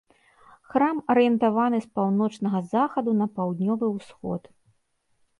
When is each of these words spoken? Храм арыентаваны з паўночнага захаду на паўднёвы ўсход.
Храм 0.69 0.97
арыентаваны 1.13 1.79
з 1.83 1.87
паўночнага 1.99 2.61
захаду 2.73 3.13
на 3.19 3.27
паўднёвы 3.35 3.85
ўсход. 3.97 4.41